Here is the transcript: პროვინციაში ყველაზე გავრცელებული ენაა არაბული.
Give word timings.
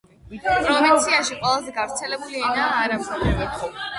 პროვინციაში 0.67 1.35
ყველაზე 1.41 1.75
გავრცელებული 1.77 2.43
ენაა 2.47 2.81
არაბული. 2.89 3.37